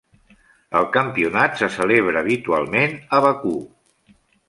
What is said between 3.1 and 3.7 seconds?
a Bakú.